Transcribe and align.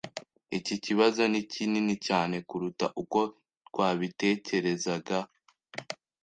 Iki 0.57 0.75
kibazo 0.85 1.21
ni 1.31 1.41
kinini 1.51 1.95
cyane 2.07 2.35
kuruta 2.49 2.85
uko 3.01 3.19
twabitekerezaga. 3.67 5.17